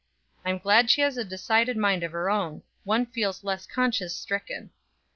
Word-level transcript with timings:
I'm 0.43 0.57
glad 0.57 0.89
she 0.89 1.01
has 1.01 1.15
a 1.15 1.23
decided 1.23 1.77
mind 1.77 2.01
of 2.01 2.11
her 2.11 2.31
own; 2.31 2.63
one 2.85 3.05
feels 3.05 3.43
less 3.43 3.67
conscience 3.67 4.15
stricken. 4.15 4.71